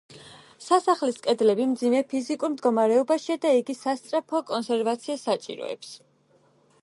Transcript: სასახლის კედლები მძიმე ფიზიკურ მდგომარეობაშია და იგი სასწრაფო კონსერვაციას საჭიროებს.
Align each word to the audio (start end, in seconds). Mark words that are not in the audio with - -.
სასახლის 0.67 1.19
კედლები 1.27 1.65
მძიმე 1.73 1.99
ფიზიკურ 2.13 2.51
მდგომარეობაშია 2.53 3.37
და 3.45 3.53
იგი 3.59 3.77
სასწრაფო 3.81 4.43
კონსერვაციას 4.53 5.29
საჭიროებს. 5.29 5.95